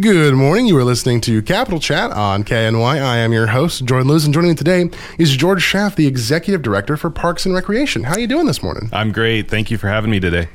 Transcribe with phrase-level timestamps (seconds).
[0.00, 0.64] Good morning.
[0.64, 2.82] You are listening to Capital Chat on KINY.
[2.82, 6.62] I am your host, Jordan Lewis, and joining me today is George Schaaf, the Executive
[6.62, 8.04] Director for Parks and Recreation.
[8.04, 8.88] How are you doing this morning?
[8.90, 9.50] I'm great.
[9.50, 10.48] Thank you for having me today.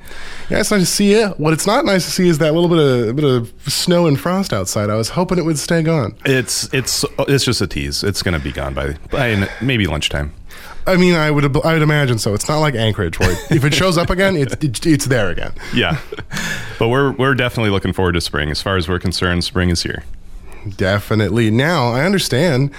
[0.50, 1.28] Yeah, it's nice to see you.
[1.38, 2.80] What it's not nice to see is that little bit
[3.10, 4.90] of bit of snow and frost outside.
[4.90, 6.16] I was hoping it would stay gone.
[6.26, 8.04] It's it's it's just a tease.
[8.04, 10.34] It's going to be gone by by maybe lunchtime.
[10.88, 12.34] I mean, I would I would imagine so.
[12.34, 15.52] It's not like Anchorage where if it shows up again, it's it's, it's there again.
[15.76, 16.00] Yeah,
[16.80, 18.50] but we're we're definitely looking forward to spring.
[18.50, 20.04] As far as we're concerned, spring is here.
[20.76, 21.50] Definitely.
[21.52, 22.72] Now I understand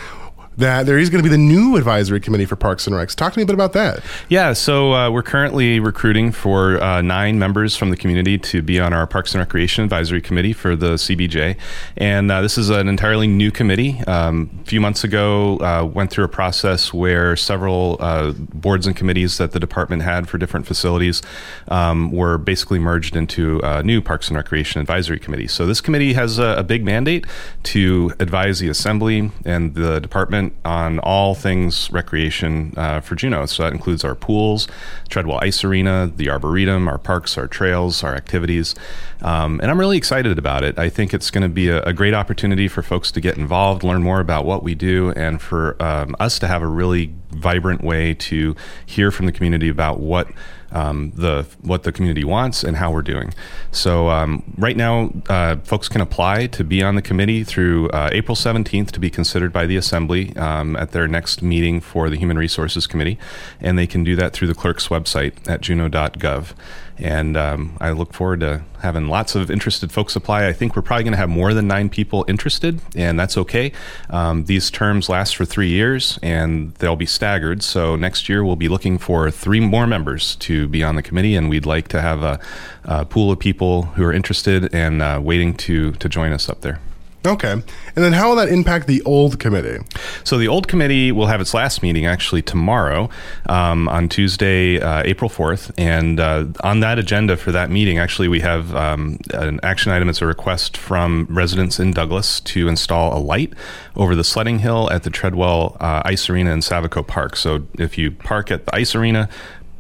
[0.59, 3.15] that there is going to be the new advisory committee for Parks and Recs.
[3.15, 4.03] Talk to me a bit about that.
[4.29, 8.81] Yeah, so uh, we're currently recruiting for uh, nine members from the community to be
[8.81, 11.57] on our Parks and Recreation Advisory Committee for the CBJ,
[11.97, 14.01] and uh, this is an entirely new committee.
[14.09, 18.97] Um, a few months ago, uh, went through a process where several uh, boards and
[18.97, 21.23] committees that the department had for different facilities
[21.69, 25.47] um, were basically merged into a new Parks and Recreation Advisory Committee.
[25.47, 27.27] So this committee has a, a big mandate
[27.63, 33.47] to advise the Assembly and the department on all things recreation uh, for Juneau.
[33.47, 34.69] So that includes our pools,
[35.09, 38.75] Treadwell Ice Arena, the Arboretum, our parks, our trails, our activities.
[39.23, 40.79] Um, and I'm really excited about it.
[40.79, 43.83] I think it's going to be a, a, great opportunity for folks to get involved,
[43.83, 47.83] learn more about what we do, and for um, us to have a really vibrant
[47.83, 50.29] way to hear from the community about what
[50.71, 53.33] um, the what the community wants and how we're doing.
[53.71, 58.11] So um, right now, uh, folks can apply to be on the committee through uh,
[58.13, 62.17] April 17th to be considered by the Assembly um, at their next meeting for the
[62.17, 63.19] Human Resources Committee,
[63.61, 66.53] and they can do that through the clerk's website at juneau.gov.
[66.99, 70.47] And um, I look forward to having lots of interested folks apply.
[70.47, 73.73] I think we're probably going to have more than nine people interested, and that's okay.
[74.11, 77.63] Um, these terms last for three years, and they'll be staggered.
[77.63, 81.35] So next year we'll be looking for three more members to be on the committee,
[81.35, 82.41] and we'd like to have a,
[82.85, 86.61] a pool of people who are interested and uh, waiting to to join us up
[86.61, 86.81] there.
[87.27, 87.51] Okay.
[87.51, 87.65] And
[87.97, 89.85] then how will that impact the old committee?
[90.23, 93.11] So the old committee will have its last meeting actually tomorrow
[93.47, 95.73] um, on Tuesday, uh, April 4th.
[95.77, 100.09] And uh, on that agenda for that meeting, actually, we have um, an action item.
[100.09, 103.53] It's a request from residents in Douglas to install a light
[103.97, 107.35] over the sledding hill at the Treadwell uh, Ice Arena in Savikko Park.
[107.37, 109.29] So if you park at the ice arena,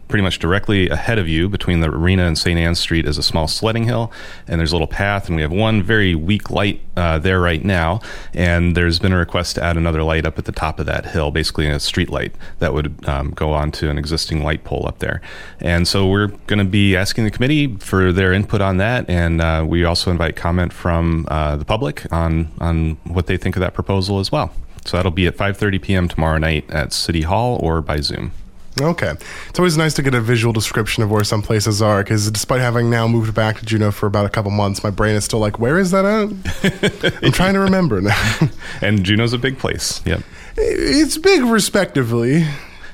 [0.09, 2.59] pretty much directly ahead of you between the arena and St.
[2.59, 4.11] Anne's Street is a small sledding hill,
[4.47, 7.65] and there's a little path, and we have one very weak light uh, there right
[7.65, 8.01] now.
[8.35, 11.07] And there's been a request to add another light up at the top of that
[11.07, 14.87] hill, basically a street light that would um, go on to an existing light pole
[14.87, 15.21] up there.
[15.61, 19.41] And so we're going to be asking the committee for their input on that, and
[19.41, 23.61] uh, we also invite comment from uh, the public on on what they think of
[23.61, 24.53] that proposal as well.
[24.85, 26.09] So that'll be at 5:30 p.m.
[26.09, 28.33] tomorrow night at City Hall or by Zoom.
[28.81, 29.13] Okay.
[29.49, 32.61] It's always nice to get a visual description of where some places are because despite
[32.61, 35.41] having now moved back to Juneau for about a couple months, my brain is still
[35.41, 37.15] like, where is that at?
[37.23, 38.39] I'm trying to remember now.
[38.83, 40.01] and Juneau's a big place.
[40.07, 40.23] Yep.
[40.57, 42.45] It's big, respectively.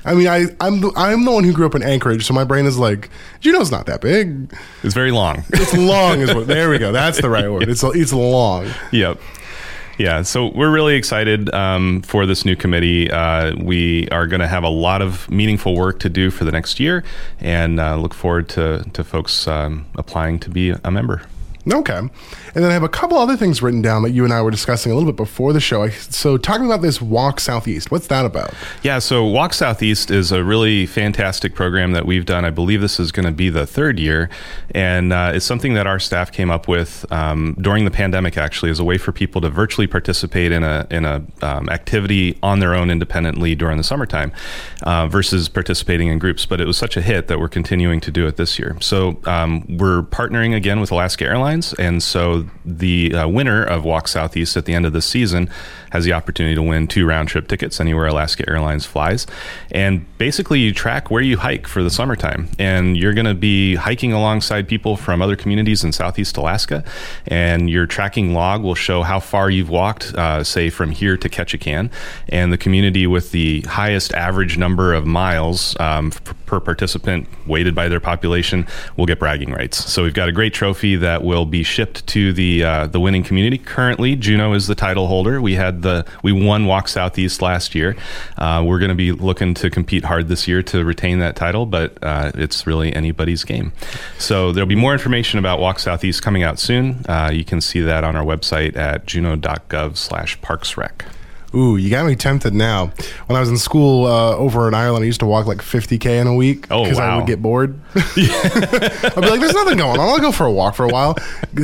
[0.05, 2.43] I mean, I, I'm the, I'm the one who grew up in Anchorage, so my
[2.43, 3.09] brain is like,
[3.39, 4.53] Juneau's not that big.
[4.83, 5.43] It's very long.
[5.51, 6.45] It's long, is what.
[6.55, 6.91] There we go.
[6.91, 7.67] That's the right word.
[7.67, 8.69] It's it's long.
[8.91, 9.19] Yep.
[9.97, 13.09] Yeah, so we're really excited um, for this new committee.
[13.09, 16.51] Uh, we are going to have a lot of meaningful work to do for the
[16.51, 17.03] next year,
[17.39, 21.21] and uh, look forward to to folks um, applying to be a member.
[21.71, 21.97] Okay.
[21.97, 22.11] And
[22.53, 24.91] then I have a couple other things written down that you and I were discussing
[24.91, 25.89] a little bit before the show.
[25.89, 28.53] So, talking about this Walk Southeast, what's that about?
[28.83, 32.45] Yeah, so Walk Southeast is a really fantastic program that we've done.
[32.45, 34.29] I believe this is going to be the third year,
[34.71, 38.69] and uh, it's something that our staff came up with um, during the pandemic, actually,
[38.69, 42.59] as a way for people to virtually participate in a in a um, activity on
[42.59, 44.31] their own independently during the summertime,
[44.83, 46.45] uh, versus participating in groups.
[46.45, 48.77] But it was such a hit that we're continuing to do it this year.
[48.81, 54.07] So um, we're partnering again with Alaska Airlines, and so the uh, winner of Walk
[54.07, 55.49] Southeast at the end of the season
[55.95, 59.25] has the opportunity to win two round trip tickets anywhere Alaska Airlines flies.
[59.71, 62.49] And basically, you track where you hike for the summertime.
[62.59, 66.83] And you're going to be hiking alongside people from other communities in Southeast Alaska.
[67.27, 71.29] And your tracking log will show how far you've walked, uh, say, from here to
[71.29, 71.89] Ketchikan.
[72.27, 76.11] And the community with the highest average number of miles um,
[76.45, 78.67] per participant weighted by their population
[78.97, 79.91] will get bragging rights.
[79.91, 83.23] So we've got a great trophy that will be shipped to the uh, the winning
[83.23, 83.57] community.
[83.57, 85.41] Currently, Juneau is the title holder.
[85.41, 87.95] We had the we won Walk Southeast last year.
[88.37, 91.65] Uh, we're going to be looking to compete hard this year to retain that title,
[91.65, 93.73] but uh, it's really anybody's game.
[94.17, 97.05] So there'll be more information about Walk Southeast coming out soon.
[97.07, 101.05] Uh, you can see that on our website at juneau.gov/parksrec.
[101.55, 102.87] Ooh, you got me tempted now.
[103.27, 106.05] When I was in school uh, over in Ireland, I used to walk like 50k
[106.21, 107.13] in a week Oh, wow.
[107.13, 107.79] I would get bored.
[107.95, 110.09] I'd be like, "There's nothing going on.
[110.09, 111.15] I'll go for a walk for a while."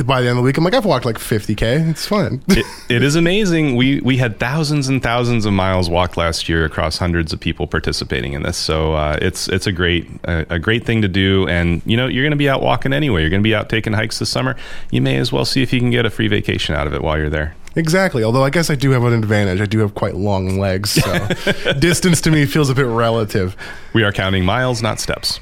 [0.04, 1.90] By the end of the week, I'm like, "I've walked like 50k.
[1.90, 3.76] It's fun." it, it is amazing.
[3.76, 7.66] We we had thousands and thousands of miles walked last year across hundreds of people
[7.66, 8.56] participating in this.
[8.56, 11.46] So uh, it's it's a great a, a great thing to do.
[11.48, 13.20] And you know you're going to be out walking anyway.
[13.20, 14.56] You're going to be out taking hikes this summer.
[14.90, 17.02] You may as well see if you can get a free vacation out of it
[17.02, 17.54] while you're there.
[17.76, 18.22] Exactly.
[18.22, 19.60] Although I guess I do have an advantage.
[19.60, 21.28] I do have quite long legs, so
[21.78, 23.56] distance to me feels a bit relative.
[23.94, 25.40] We are counting miles, not steps.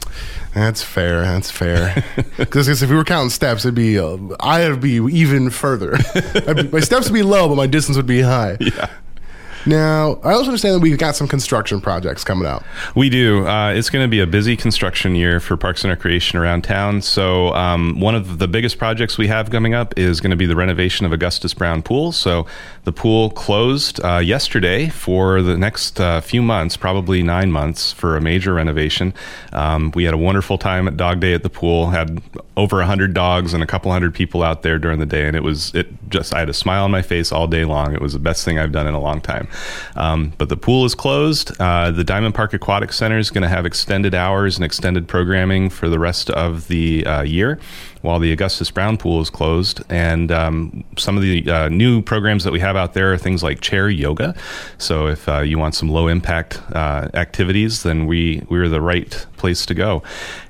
[0.55, 1.23] That's fair.
[1.23, 2.05] That's fair.
[2.37, 5.94] Because if we were counting steps, it'd be uh, I'd be even further.
[6.15, 8.56] I'd be, my steps would be low, but my distance would be high.
[8.61, 8.88] Yeah.
[9.66, 12.64] Now, I also understand that we've got some construction projects coming out.
[12.94, 13.46] We do.
[13.46, 17.02] Uh, it's going to be a busy construction year for Parks and Recreation around town.
[17.02, 20.46] So, um, one of the biggest projects we have coming up is going to be
[20.46, 22.12] the renovation of Augustus Brown Pool.
[22.12, 22.46] So,
[22.84, 28.16] the pool closed uh, yesterday for the next uh, few months, probably nine months, for
[28.16, 29.12] a major renovation.
[29.52, 31.90] Um, we had a wonderful time at Dog Day at the pool.
[31.90, 32.22] Had
[32.56, 35.42] over 100 dogs and a couple hundred people out there during the day, and it
[35.42, 37.94] was it just I had a smile on my face all day long.
[37.94, 39.48] It was the best thing I've done in a long time.
[39.96, 41.52] Um, but the pool is closed.
[41.60, 45.70] Uh, the Dimond Park Aquatic Center is going to have extended hours and extended programming
[45.70, 47.58] for the rest of the uh, year.
[48.02, 52.44] While the Augustus Brown Pool is closed, and um, some of the uh, new programs
[52.44, 54.34] that we have out there are things like chair yoga.
[54.78, 59.26] So, if uh, you want some low impact uh, activities, then we we're the right
[59.36, 60.02] place to go.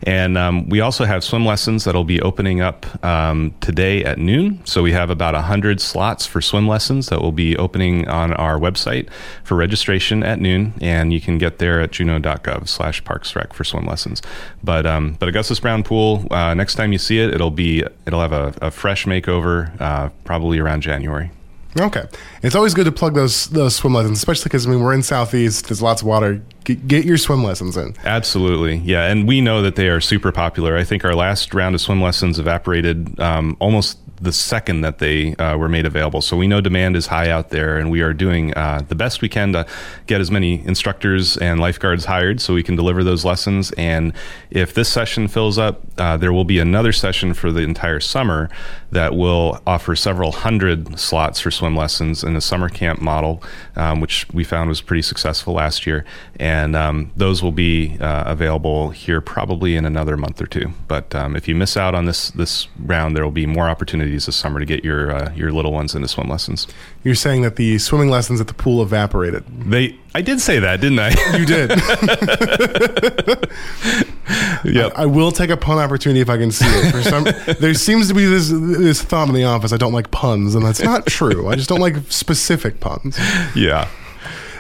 [0.05, 4.65] And um, we also have swim lessons that'll be opening up um, today at noon.
[4.65, 8.57] So we have about 100 slots for swim lessons that will be opening on our
[8.57, 9.11] website
[9.43, 10.75] for registration at noon.
[10.81, 14.23] And you can get there at juneau.gov slash parksrec for swim lessons.
[14.63, 18.21] But, um, but Augustus Brown Pool, uh, next time you see it, it'll be, it'll
[18.21, 21.33] have a, a fresh makeover uh, probably around January.
[21.79, 22.05] Okay,
[22.43, 25.05] it's always good to plug those those swim lessons, especially because I mean we're in
[25.05, 25.69] southeast.
[25.69, 26.43] There's lots of water.
[26.65, 27.95] Get, get your swim lessons in.
[28.05, 30.77] Absolutely, yeah, and we know that they are super popular.
[30.77, 35.35] I think our last round of swim lessons evaporated um, almost the second that they
[35.37, 36.21] uh, were made available.
[36.21, 39.23] So we know demand is high out there, and we are doing uh, the best
[39.23, 39.67] we can to
[40.07, 43.73] get as many instructors and lifeguards hired so we can deliver those lessons.
[43.73, 44.13] And
[44.51, 48.51] if this session fills up, uh, there will be another session for the entire summer
[48.91, 53.43] that will offer several hundred slots for swim lessons in a summer camp model,
[53.77, 56.05] um, which we found was pretty successful last year.
[56.39, 60.73] And um, those will be uh, available here probably in another month or two.
[60.89, 64.10] But um, if you miss out on this this round, there will be more opportunities
[64.15, 66.67] this summer to get your uh, your little ones into swim lessons.
[67.05, 69.45] You're saying that the swimming lessons at the pool evaporated.
[69.49, 71.11] They, I did say that, didn't I?
[71.37, 71.71] You did.
[74.75, 74.93] yep.
[74.97, 76.91] I will take a pun opportunity if I can see it.
[76.91, 77.25] For some,
[77.61, 79.73] there seems to be this this thought in the office.
[79.73, 81.49] I don't like puns, and that's not true.
[81.49, 83.19] I just don't like specific puns.
[83.55, 83.89] yeah.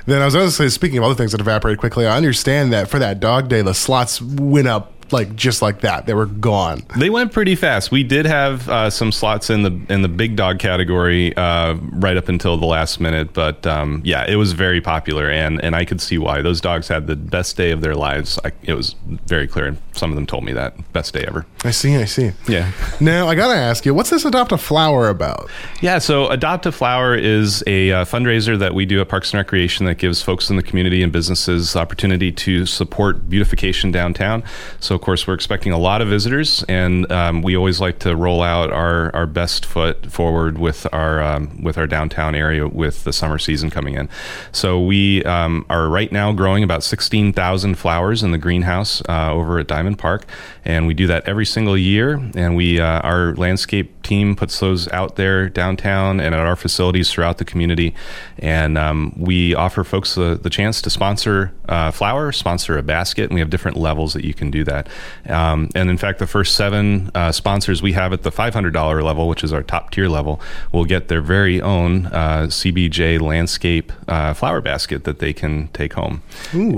[0.06, 2.72] Then I was going to say, speaking of other things that evaporate quickly, I understand
[2.72, 6.06] that for that dog day, the slots went up like just like that.
[6.06, 6.82] They were gone.
[6.98, 7.90] They went pretty fast.
[7.90, 12.16] We did have uh, some slots in the in the big dog category uh, right
[12.16, 15.84] up until the last minute, but um, yeah, it was very popular, and and I
[15.84, 16.42] could see why.
[16.42, 18.38] Those dogs had the best day of their lives.
[18.44, 18.94] I, it was
[19.26, 21.46] very clear, and some of them told me that best day ever.
[21.64, 21.96] I see.
[21.96, 22.32] I see.
[22.48, 22.72] Yeah.
[23.00, 25.50] Now I gotta ask you, what's this adopt a flower about?
[25.80, 29.38] Yeah, so Adopt a Flower is a uh, fundraiser that we do at Parks and
[29.38, 34.42] Recreation that gives folks in the community and businesses opportunity to support beautification downtown.
[34.78, 38.14] So, of course, we're expecting a lot of visitors, and um, we always like to
[38.14, 43.04] roll out our, our best foot forward with our um, with our downtown area with
[43.04, 44.10] the summer season coming in.
[44.52, 49.32] So, we um, are right now growing about sixteen thousand flowers in the greenhouse uh,
[49.32, 50.26] over at Dimond Park,
[50.66, 52.20] and we do that every single year.
[52.34, 57.10] And we uh, our landscape team puts those out there downtown and at our facilities
[57.10, 57.94] throughout the community.
[58.38, 63.24] And um, we offer folks the, the chance to sponsor uh, flower, sponsor a basket,
[63.24, 64.88] and we have different levels that you can do that.
[65.28, 69.28] Um, and in fact, the first seven uh, sponsors we have at the $500 level,
[69.28, 70.40] which is our top tier level,
[70.72, 75.94] will get their very own uh, CBJ landscape uh, flower basket that they can take
[75.94, 76.22] home.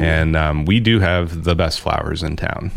[0.02, 2.70] And um, we do have the best flowers in town.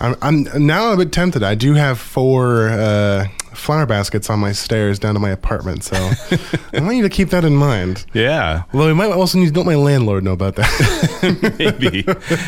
[0.00, 1.42] I'm, I'm now a bit tempted.
[1.42, 5.96] I do have four uh, flower baskets on my stairs down to my apartment, so
[6.72, 8.04] I want you to keep that in mind.
[8.12, 8.64] Yeah.
[8.72, 11.56] Although we might also need to let my landlord know about that.
[11.58, 12.04] maybe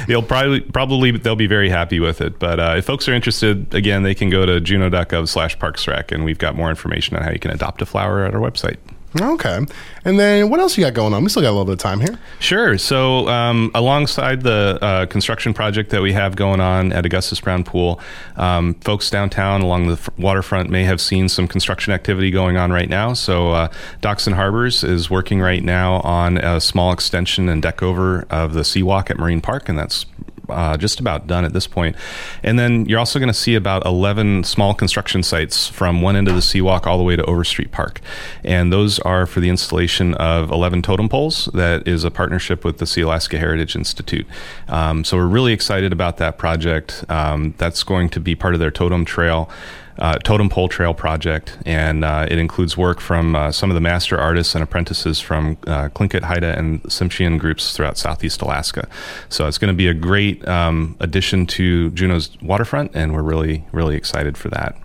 [0.06, 3.72] he'll probably probably they'll be very happy with it but uh, if folks are interested
[3.74, 7.30] again they can go to juneau.gov slash parksrec and we've got more information on how
[7.30, 8.78] you can adopt a flower at our website
[9.20, 9.60] Okay.
[10.04, 11.22] And then what else you got going on?
[11.22, 12.18] We still got a little bit of time here.
[12.38, 12.78] Sure.
[12.78, 17.62] So, um, alongside the uh, construction project that we have going on at Augustus Brown
[17.62, 18.00] Pool,
[18.36, 22.72] um, folks downtown along the f- waterfront may have seen some construction activity going on
[22.72, 23.12] right now.
[23.12, 27.82] So, uh, Docks and Harbors is working right now on a small extension and deck
[27.82, 30.06] over of the Seawalk at Marine Park, and that's
[30.48, 31.96] uh, just about done at this point.
[32.42, 36.28] And then you're also going to see about 11 small construction sites from one end
[36.28, 38.00] of the Seawalk all the way to Overstreet Park.
[38.44, 42.78] And those are for the installation of 11 totem poles that is a partnership with
[42.78, 44.26] the Sealaska Heritage Institute.
[44.68, 47.04] Um, so we're really excited about that project.
[47.08, 49.50] Um, that's going to be part of their totem trail
[49.98, 53.80] uh, Totem Pole Trail project, and uh, it includes work from uh, some of the
[53.80, 58.88] master artists and apprentices from uh, Haida, and Tsimshian groups throughout Southeast Alaska.
[59.28, 63.64] So it's going to be a great um, addition to Juneau's waterfront, and we're really,
[63.72, 64.76] really excited for that.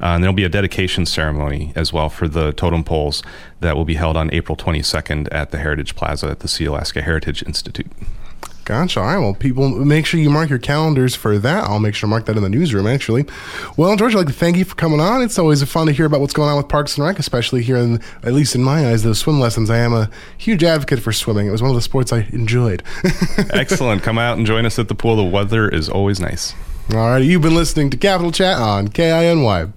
[0.00, 3.22] Uh, and there'll be a dedication ceremony as well for the totem poles
[3.60, 7.42] that will be held on April 22nd at the Heritage Plaza at the Sealaska Heritage
[7.42, 7.90] Institute.
[8.66, 8.98] Gotcha.
[8.98, 9.18] All right.
[9.18, 11.62] Well, people, make sure you mark your calendars for that.
[11.64, 13.24] I'll make sure to mark that in the newsroom, actually.
[13.76, 15.22] Well, George, I'd like to thank you for coming on.
[15.22, 17.76] It's always fun to hear about what's going on with Parks and Rec, especially here
[17.76, 19.70] in, at least in my eyes, those swim lessons.
[19.70, 21.46] I am a huge advocate for swimming.
[21.46, 22.82] It was one of the sports I enjoyed.
[23.50, 24.02] Excellent.
[24.02, 25.14] Come out and join us at the pool.
[25.14, 26.52] The weather is always nice.
[26.90, 27.18] All right.
[27.18, 29.72] You've been listening to Capital Chat on KINY.